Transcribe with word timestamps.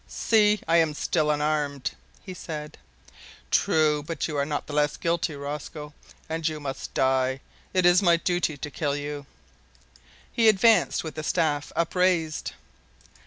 "See! 0.07 0.59
I 0.67 0.77
am 0.77 0.95
still 0.95 1.29
unarmed," 1.29 1.91
he 2.23 2.33
said. 2.33 2.79
"True, 3.51 4.01
but 4.01 4.27
you 4.27 4.35
are 4.35 4.47
not 4.47 4.65
the 4.65 4.73
less 4.73 4.97
guilty, 4.97 5.35
Rosco, 5.35 5.93
and 6.27 6.47
you 6.47 6.59
must 6.59 6.95
die. 6.95 7.39
It 7.71 7.85
is 7.85 8.01
my 8.01 8.17
duty 8.17 8.57
to 8.57 8.71
kill 8.71 8.95
you." 8.95 9.27
He 10.33 10.49
advanced 10.49 11.03
with 11.03 11.13
the 11.13 11.21
staff 11.23 11.71
up 11.75 11.93
raised. 11.93 12.53